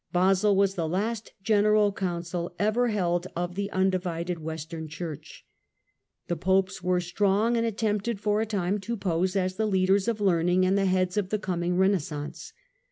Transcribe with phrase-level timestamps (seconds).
[0.11, 5.45] Basle was the last General Council ever held of the undivided Western Church.
[6.25, 10.19] The Popes were strong and attempted for a time to pose as the leaders of
[10.19, 12.51] learning and the heads of the coming Kenaissance.